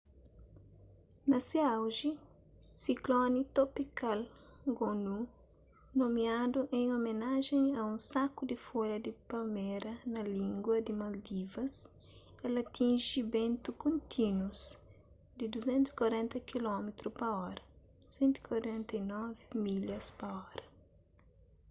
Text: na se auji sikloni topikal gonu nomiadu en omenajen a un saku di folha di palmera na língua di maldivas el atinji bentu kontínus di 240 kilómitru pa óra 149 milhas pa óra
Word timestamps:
na 1.29 1.37
se 1.47 1.57
auji 1.75 2.11
sikloni 2.81 3.41
topikal 3.55 4.19
gonu 4.77 5.17
nomiadu 5.99 6.61
en 6.77 6.87
omenajen 6.97 7.65
a 7.79 7.81
un 7.91 7.97
saku 8.11 8.41
di 8.49 8.57
folha 8.67 8.97
di 9.05 9.11
palmera 9.29 9.93
na 10.13 10.21
língua 10.37 10.77
di 10.85 10.93
maldivas 11.01 11.75
el 12.45 12.53
atinji 12.63 13.19
bentu 13.35 13.69
kontínus 13.83 14.59
di 15.37 15.45
240 15.55 16.39
kilómitru 16.51 17.07
pa 17.19 17.27
óra 17.49 17.61
149 18.15 19.35
milhas 19.65 20.05
pa 20.19 20.27
óra 20.51 20.65